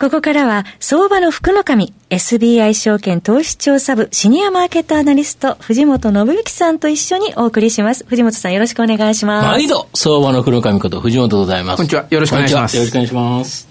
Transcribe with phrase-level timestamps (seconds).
[0.00, 8.06] ここからは、相場の福の神、SBI 証券投資調査部シニアマーケットアナリスト、藤本信之さんと一緒にお送りします。
[8.08, 9.46] 藤本さんよろしくお願いします。
[9.48, 11.76] 毎度、相場の福の神こと藤本でございます。
[11.76, 12.06] こんにちは。
[12.08, 12.76] よろしくお願いします。
[12.78, 13.68] よろしくお願いします。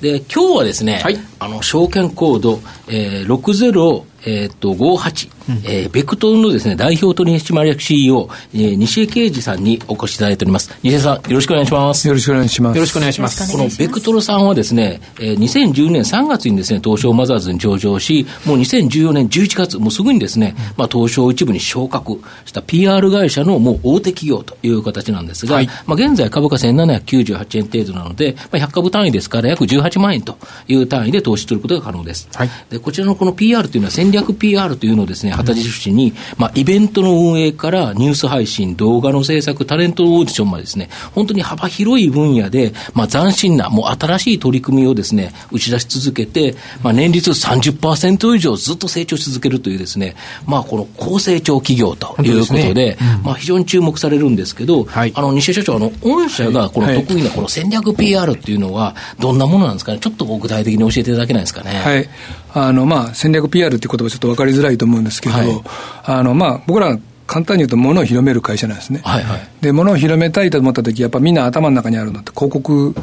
[0.00, 10.76] で、今日はですね、はい、あの、証券コード、えー、60、えっ、と、58、うん、えー、ベクトルのですね、代表取締役 CEO、えー、西江啓二さんにお越しいただいております。
[10.82, 12.06] 西江さん、よろしくお願いします。
[12.06, 12.76] よろしくお願いします。
[12.76, 13.52] よろしくお願いします。
[13.52, 30.38] このベクトルさんはですね、えー、2010年3月にですね、東証マザーズに上場し、もう2014年11月、もうすぐにですね、まあ、東証一部に昇格した PR 会社のもう大手企業という形なんですが、はい、まあ、現在株価1798円程度なので、まあ、100株単位ですから約18万円と
[30.68, 32.28] いう単位で投資することが可能です。
[32.34, 50.14] はい、でこちらのこの PR というのは戦略 PR というのをですね、旗印に、まあ、イベントの運営からニュース配信、動画の制作、タレントオーディションまでですね、本当に幅広い分野で、まあ、斬新な、もう新しい取り組みをですね、打ち出し続けて、まあ、年率30%以上ずっと成長し続けるというですね、
[50.46, 52.96] まあ、この高成長企業ということで、でね。
[53.00, 61.70] うん、まあ、非常に注目されるんですけど、はい、あの、西社長、あの、御社がこの得意なこの戦略 PR っていうのは、どんなものなんですかね、ちょっと具体的に教えていただけないですかね？
[61.70, 62.08] はい
[62.54, 65.62] あのまあ、戦略 PR っていう言葉ちょっと分かりづらいと思うんですけど、はい、
[66.04, 69.00] あのまあ、僕ら簡単に言うと、物を広める会社なんですね。
[69.04, 72.94] はいはい、で、物を広めたいと思ったとき、やっぱみんな頭の中にあるのって広告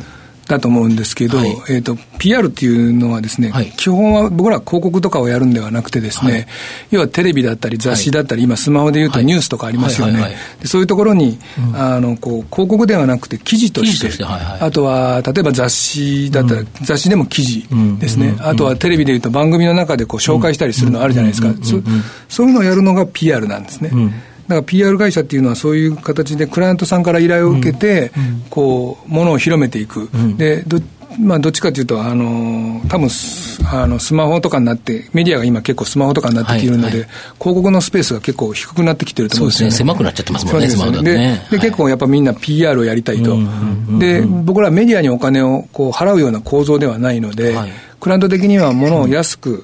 [0.50, 6.48] だと思うんですけど、はい、えっ、と、PR っていうのはですね、はい、基本は僕ら広告とかをやるんではなくてですね、はい、
[6.92, 10.36] 要はテレビだったり雑誌だったり、今スマホで言うとニュースとかありますよね。
[10.66, 17.68] そういうところに、うん、あの、こう、広告ではなくて記事として、してはいはい、あとは、例えば雑誌だったら、うん、雑誌でも記事
[18.00, 21.54] ですね、あとはテレビで言うと番組の中でこう紹介したりするのあるじゃないですか。
[22.28, 23.92] そういうのをやるのが PR なんですね。
[24.50, 28.12] うんだから PR 会社っていうのはそういう形でクライアントさんから依頼を受けて、
[28.50, 30.10] こう、ものを広めていく。
[30.38, 30.80] で、ど
[31.20, 33.10] まあ、どっちかというと、あの多分
[33.66, 39.76] あのスマホとかになって、メディアが今、結構スマホとかになってきているので、はいはい、広告のスペースが結構低くなってきてると思うんですよね。
[39.76, 41.46] 狭くなっちゃってますもんね、スマホだとね。
[41.52, 43.38] で、結構やっぱみんな PR をやりたいと。
[44.00, 49.64] で、僕らメディアにお金をこう払うような構造ではないので、はい、クライアント的にはものを安く、うん、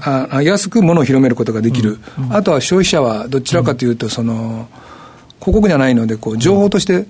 [0.00, 1.98] あ安くものを広めることができる、
[2.30, 4.68] あとは消費者はどちらかというと、その、
[5.44, 7.06] 広告じゃないので、こう情報として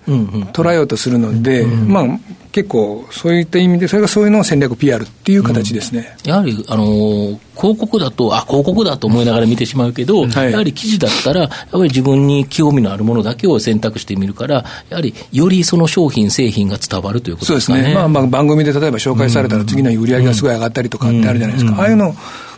[0.52, 2.04] 捉えようとするので、まあ、
[2.50, 17.78] 結構そういった意味で、それがそういうのを戦略 PR っていう形ですね、うん、やはり、あのー、広告だと、あ広告だと思いながら見てしまうけど、はい、やはり記事だったら、やっぱり自分に興味のあるものだけを選択してみるから、やはりよりその商品、製品が伝わるということですかね。
[17.78, 21.76] そうですね、まあ、まあ番組で例えば紹介されたら、次の日売り上げがすごい上がったりとかってあるじゃないですか。
[21.80, 22.14] ああいうの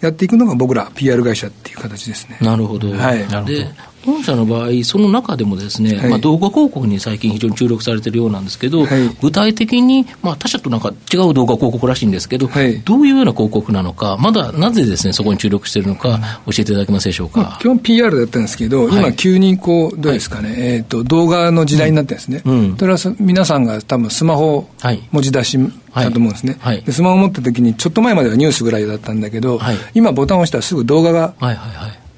[0.00, 2.38] やっていくのが僕ら PR 会社っていう形ですね。
[2.40, 2.90] なるほど。
[2.92, 3.18] はい。
[3.46, 3.70] で、
[4.04, 17.40] 本社の場合、その中でもですね、はい、まあ、動画広告に最近非常に注力されているようなんですけど、はい、具体的に、まあ、他社となんか違う動画広告らしいんですけど、はい、どういうような広告なのか、まだなぜですね、そこに注力しているのか、教えていただけますでしょうか？
[17.40, 24.66] まあ、基本 PR だったんですけど、今急にこう、どうですかね、えっ、ー、と、動画の時代になってですね、うん、それは皆さんが多分スマホ
[25.12, 25.58] 文字出し
[25.94, 26.56] だと思うんですね、
[26.86, 29.60] でスマホ持った時に、ちょっと前まではニュースぐらいだったんだけど、
[29.94, 31.34] 今ボタンを押したらすぐ動画が、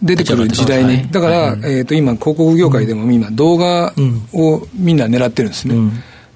[0.03, 3.93] 出てくる時代に、だから、えー、と今、広告業界でも今、動画
[4.33, 5.75] をみんな狙ってるんですね。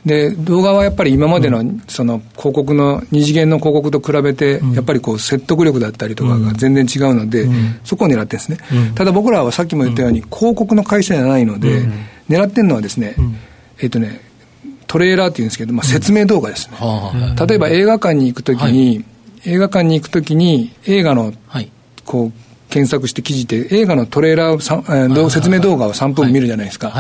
[0.07, 7.49] で動画はやっぱり今までのその広告の二次元の広告と比べて、やっぱりこう説得力だったりとかが全然違うので、
[7.83, 8.59] そこを狙ってるんですね、
[8.95, 11.89] ただ僕らはさっきも言ったように、広告の会社じゃないので、
[12.31, 13.17] 狙ってるのはですね、
[13.81, 14.21] えっ、とね、
[14.87, 16.77] トレーラーっていうんですけど、まあ、説明動画ですね、
[17.45, 19.05] 例えば映画館に行くときに、
[19.45, 21.33] 映画館に行くときに、映画の
[22.05, 22.33] こう
[22.69, 26.93] 検索して記事で、映画のトレーラーを、説明動画を3分見るじゃないですか。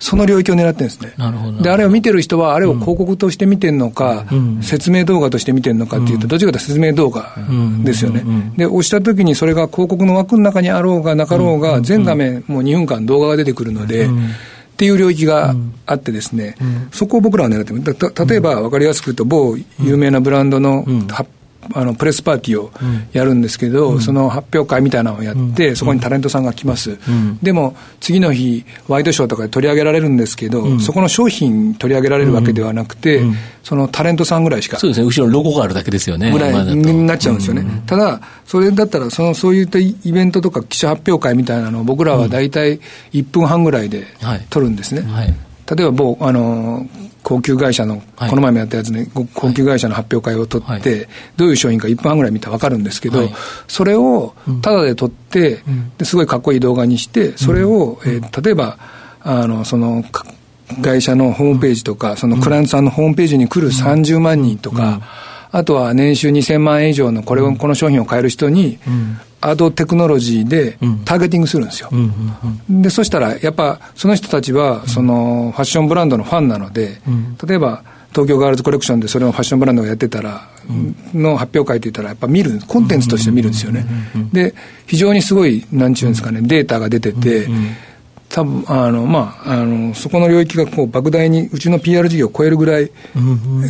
[0.00, 1.12] その領域を狙ってるんですね。
[1.60, 7.34] で、あれを見てる人は、あれを広告として見てるのか、うん、説明動画として見てるのかっていうと、どっちかというと説明動画
[7.82, 8.22] ですよね。
[8.56, 14.10] で、押したときにそれが広告の枠の中にあろうがなかろうが、全画面もう2分間動画が出てくるので、っ
[14.76, 16.54] ていう領域があってですね、
[16.92, 18.28] そこを僕らは狙ってる。
[18.28, 21.28] 例えば分かりやすく言うと、某有名なブランドの発
[21.74, 22.70] あのプレスパーティーを
[23.12, 33.22] やるんですけど、うん、その発表会みたいなのをやって、うん、そこにタレントさんが来ます、うん、でも次の日、ワイドショーとかで取り上げられるんですけど、そこの商品取り上げられるわけではなくて、
[33.62, 42.80] そのタレントさんぐらいしか、そうですね、後ろロゴがあるだけですよね、ぐらいになっちゃうんですよね、ただ、それだったらその、そういったイベントとか記者発表会みたいなのを、僕らは大体
[43.12, 44.06] 1分半ぐらいで
[44.48, 45.02] 撮るんですね。
[45.02, 45.34] はいはい。
[45.76, 46.86] 例えば某、あの、
[47.22, 53.28] 高級会社の、この前もやったやつね、高級会社の発表会を取って、どういう商品か1分半ぐらい見たら分かるんですけど、
[53.66, 55.62] それをタダで取って、
[55.98, 58.78] ですごいかっこいい動画にして、それを、え例えば、
[59.22, 60.04] あの、その、
[60.82, 65.00] 会社のホームページとか、そのクライアントさんのホームページに来る30万人とか、
[65.50, 68.78] あとは年収2000万円以上のこれを、この商品を買える人に、
[69.40, 71.90] アドテクノロジーでターゲティングするんですよ。
[72.68, 77.00] で、そしたら、やっぱその人たちは、そのファッションブランドのファンなので、
[77.46, 80.48] 例えば、東京ガールズコレクションでそれをファッションブランドがやってたら、
[81.14, 83.86] の発表会って言ったら、やっぱ見る、コンテンツとして見るんですよね。
[84.32, 84.54] で、
[84.86, 87.48] 非常にすごい、なんちゅうんですかね、データが出てて、
[88.28, 92.90] 多分あのまああのそこの領域がこう莫大にうちの PR 事業を超えるぐらい、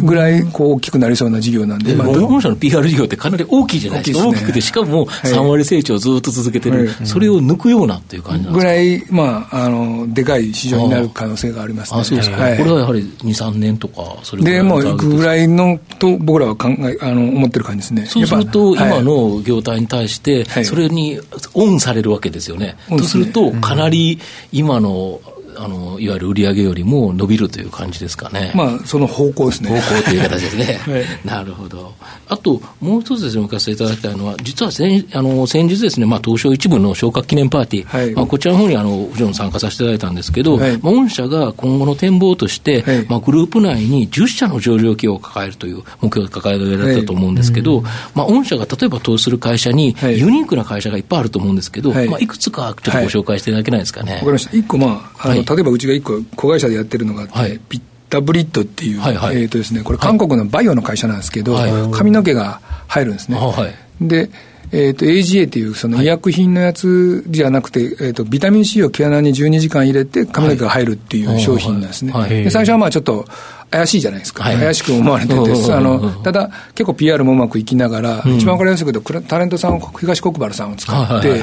[0.03, 12.01] ぐらいこう大きくなりそうな事業なんで、まあ、本社の PR 事業ってかなり大きいじゃないですか、大き、ね,、くて、しかも3割成長をずっと続けてる、はい、それを抜くようなっていう感じぐらい、まああの、でかい市場になる可能性がありますね。
[12.01, 18.07] あそうですか、はい、これはやはり2、3年とか、それでもう、いくぐらいのと、僕らは考えあの思ってる感じですね。
[18.07, 21.21] そうすると、今の業態に対して、それに
[21.55, 22.77] オンされるわけですよね。
[22.89, 24.19] とすると、かなり
[24.53, 25.21] 今の
[25.59, 28.53] あのいわゆる売り上げよりも伸びるという感じですかね。
[28.55, 29.71] まあ、その方向ですね。
[29.71, 30.81] 方向という形ですね。
[30.87, 31.95] はい、なるほど。
[32.29, 47.83] あと、もう一つですね、お聞かせいただきたいのは、実は先あの先日ですね、まあ、東証一部の昇格記念パーティー、はい、まあ、こちらの方にあの、藤野参加させていただいたんですけど、はい、まあ、御社が今後の展望として、はい、まあ、グループ内に10社の上場企業を抱えるという目標を抱えられたと思うんですけど、
[48.15, 54.15] まあ、御社が例えば投資する会社に、ユニークな会社がいっぱいあると思うんですけど、はいまあ、いくつかちょっとご紹介していただけないですかね。
[54.15, 54.57] わ、かりました。
[54.57, 63.39] 一個、まあ、あの例えばうちが一個子会社でやってるのがあって、はい、ピッタブリッドっていう、はいはい、えーとですね、これ韓国のバイオの会社なんですけど、はい、髪の毛が入るんですね。
[63.39, 63.69] は
[64.01, 64.31] い、で
[64.71, 72.13] えーと、AGA っていうその医薬品のやつじゃなくて、はい、えーと、ビタミン C を毛穴に12時間入れて髪の毛が入るっていう商品なんですね。
[72.13, 72.23] はい。
[72.23, 73.27] はい、で最初はまあちょっと
[73.71, 81.43] 怪しいじゃないですか、はい、怪しく思われてて、あのただ、結構 PR もうまくいきながら、うん、一番分かりやすいけど、タレントさんを東国原さんを使って、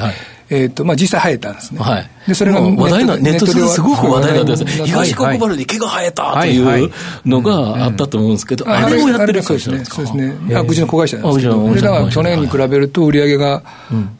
[0.49, 1.79] えーとまあ、実際生えたんですね。
[1.79, 6.91] はい、でそれが話題なネットですごく話題になってます、東国原に毛が生えたという
[7.25, 9.95] のがあったと思うんですけど、あれをやってる会社なんですか？
[9.97, 13.63] そうですね、うちの子会社なんですけど、だから去年に比べると売り上げが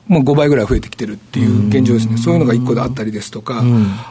[0.07, 3.63] もう5倍ぐらい増えてきてるっていう現状ですね、そういうのが1個であったりですとか、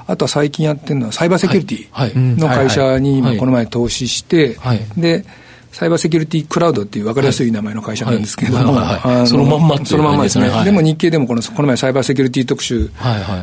[0.06, 4.56] あとは最近やってるのは、サイバーセキュリティの会社に今、この前投資して、
[4.96, 5.24] で、
[5.74, 12.90] サイバーセキュリティクラウドっていう分かりやすい名前の会社なんですけども、そのまんまそのまんまですね、でも日経でもこのこの前、サイバーセキュリティ特集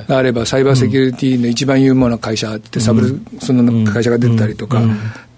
[0.07, 4.83] があれば、サイバーセキュリティの一番有名な会社って、サブル、その会社が出たりとか、っ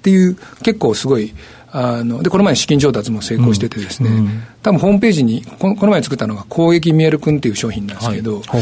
[0.03, 1.33] ていう、結構すごい。
[1.75, 8.61] あのでこの前、資金調達も成功しててですね、うん、多分ホームページにこの、この前作ったのが、攻撃見えるくんっていう商品なんですけど、はい、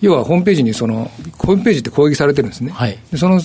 [0.00, 2.70] 要はホームページにその、ホームページって攻撃されてるんですね。
[2.70, 3.40] はい、でその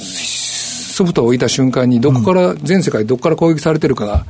[0.95, 4.25] ソフトを置いた瞬間に、どこから、全世界どこから攻撃されてるかが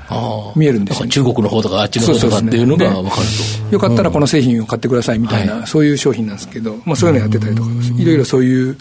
[0.55, 3.27] 見えるんですよ、ね、中国の方とか、あっちの方とかっていうのが分かる
[3.69, 3.73] と。
[3.75, 7.69] よかったらこの製品を買ってくださいみたいな、そういう商品なんですけど、まあ、そういうのやってたりとか、
[7.99, 8.77] いろいろそういう、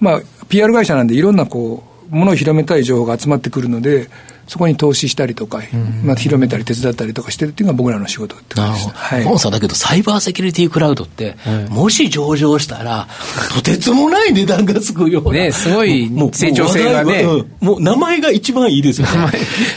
[0.00, 4.10] まあ、PR 会社なんで、いろんなこう、ものを広めたい情報が集まってくるので、
[4.50, 5.62] そこに投資したりとか、
[6.02, 8.96] まあ、広めたり手伝ったりとかしてるっていうのが僕らの仕事って感じです。
[8.96, 11.36] はい、ポンさんだけど、サイバーセキュリティクラウドって、
[11.68, 13.06] もし上場したら、
[13.54, 15.30] とてつもない値段がつくような。
[15.34, 17.24] ね、すごい成長性がね。
[17.60, 19.12] もう名前が一番いいですよね。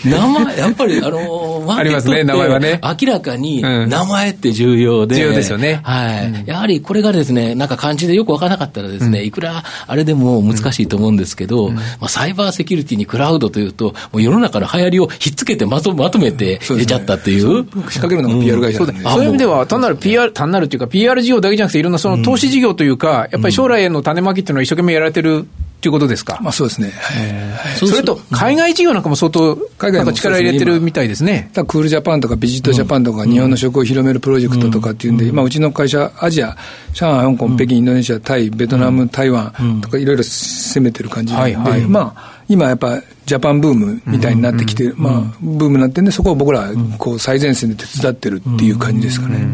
[0.06, 2.82] 名前、 やっぱり、あの、ありますね、名前はね。
[2.84, 5.16] 明らかに、名前って重要で。
[5.16, 5.82] 重要ですよね。
[5.84, 6.44] はい。
[6.48, 17.66] やはりこれがですね、なんか漢字でよくわからなかったらですね、いくらあれでも難しいと思うんですけど、まあ、サイバーセキュリティにクラウドというと、もう世の中の流行りをひっつつけてまとまとめて入れちゃったっていう。
[17.66, 25.46] 仕掛けるのが PR 会社なんで、そういう意味では、単なる PR、単なるっていうか、PR 事業だけじゃなくて、いろんなその投資事業というか、やっぱり将来への種まきっていうのは一生懸命やられてる
[25.84, 26.40] ということですか？
[26.42, 26.92] まあそうですね。
[26.92, 31.52] はい、それと、海外事業なんかも相当、海外の力入れてるみたいですね。
[31.54, 36.56] クールジャパンとかビジットジャパンとか、日本の食を広めるプロジェクトとかっていうんで、まあうちの会社、アジア、
[36.94, 41.58] 上海、香港、北京、インドネシア、タイ、ベトナム、台湾とかいろいろ攻めてる感じで、
[41.90, 49.46] まあ、今やっぱジャパンブームみたいになってきて、まあ、ブームになってんで、そこを僕らこう最前線で手伝ってるっていう感じですかね。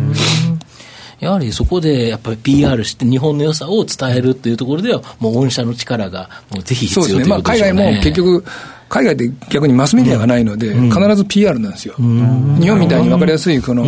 [1.20, 7.30] やはりそこでやっぱり PR して日本の良さを伝えるっていうところでは、もう御社の力がもうぜひ必要ということですね。
[7.30, 8.44] まあ、海外も結局
[8.90, 11.94] 海外で逆にマスメディアがないので、必ず PR なんですよ。
[11.98, 13.84] 日本みたいに分かりやすいこの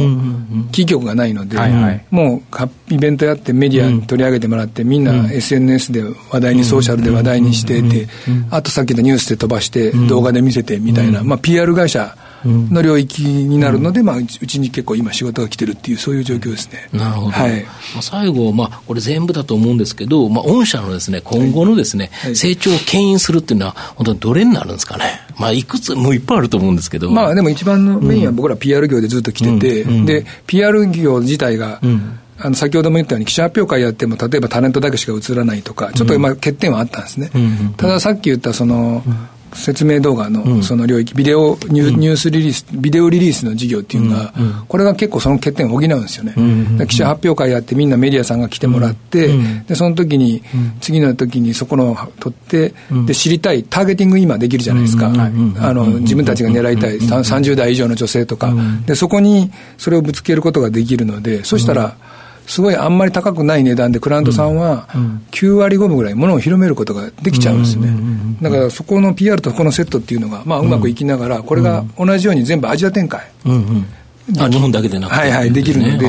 [0.72, 1.58] キー局がないので、
[2.12, 2.36] も
[2.90, 8.08] うイベントやってメディアに取り上げてもらって、みんな SNS で話題に、ソーシャルで話題にしてて、
[8.52, 16.90] あとさっきのニュースで飛ばして、動画で見せてみたいな、まあ PR 会社の領域になるので、まあ、うちに結構今仕事が来てるっていう、そういう状況ですね。
[16.94, 17.32] なるほど。
[17.32, 17.64] はい。
[17.64, 25.22] まあ、最後、まあ、これ全部だと思うんですけど、まあ、御社のですね、今後のですね、はい、成長を牽引するっていうのは、本当にどれになるんですかね。
[25.38, 27.12] まあ、いくつもいっぱいあると思うんですけど。
[27.12, 37.30] まあ、でも一番のメインは僕ら PR 業でずっと来てて、うん、で、PR 業自体が、うんあの先ほども言ったように、記者発表会やっても、例えばタレントだけしか映らないとか、ちょっとまあ欠点はあったんですね。
[37.78, 39.04] たださっき言ったその、
[39.54, 44.34] 説明動画のその領域、ビデオニュニュースリリース、ビデオリリースの事業っていうのが、
[44.68, 46.36] これが結構その欠点を補うんですよね。
[46.88, 49.30] 記者発表会やって、みんなメディアさんが来てもらって、
[49.68, 50.42] でその時に、
[50.80, 52.74] 次の時にそこの取って、
[53.06, 58.54] で知りたい、ターゲティング今できるじゃないですか、あの自分たちが狙いたい30代以上の女性とか、
[58.86, 61.96] でそこにそれをぶつけることができるので、そしたら、
[62.52, 64.90] すごいあんまり高くない値段でクライアントさんは
[65.32, 67.96] 9割5分ぐらいものを広めることができちゃうんですよね。
[68.42, 73.32] だからそこの PR とこのセットっていうのが、まあうまくいきながら、これが同じように全部アジア展開。
[74.40, 76.08] あ日本だけでなくて、はいはい、できるので、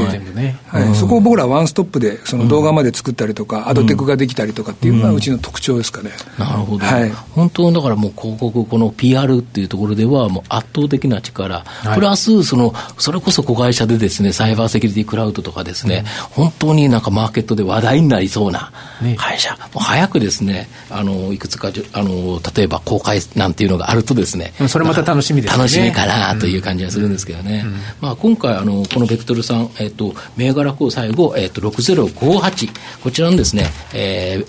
[0.66, 6.10] はい、そこを僕らワンストップで、その動画まで作ったりとか、アドテクができたりとかっていうのがうちの特徴ですかね。
[6.38, 11.64] なるほど、はい、本当だからもう広告、この PR っていうところでは、もう圧倒的な力、
[11.94, 18.72] プラスその、それこそ子会社でですね、サイバーセキュリティクラウドとかですね、本当になんかマーケットで話題になりそうな
[19.16, 25.58] 会社、もう早くですね、あのいくつかあの、例えば公開なんていうのがあるとですね、それまた楽しみですね。
[25.58, 27.64] 楽しみかなという感じがするんですけどね。
[28.02, 34.46] まあ、今回あの、このベクトルさん、えっ、と、銘柄項最後、えっ、と、6058、こちらのですね、えー、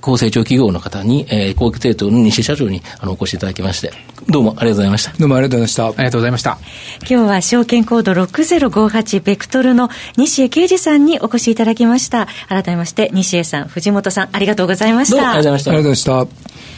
[0.00, 3.92] 高成長企業の方に、えー、高級提供の西社長にあのお越しいただきまして、
[4.28, 5.12] どうもありがとうございました。
[5.16, 5.86] どうもありがとうございました。
[5.86, 6.58] ありがとうございました。
[7.00, 12.26] 今日は証券コード6058ベクトルの西江啓二さんにお越しいただきました。
[12.48, 15.16] 改めまして、西江さん、藤本さん、ありがとうございました。
[15.16, 15.70] どうもありがとうございました。
[15.70, 16.77] ありがとうございました。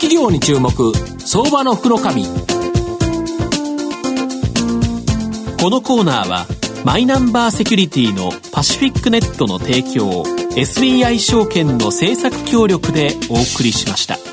[0.00, 0.72] 企業に注目
[1.18, 2.24] 相場の福の神
[5.60, 6.46] このコーナーは
[6.86, 10.22] マイナンバーセキュリティのパシフィックネットの提供
[10.56, 14.29] SBI 証券の政策協力でお送りしました。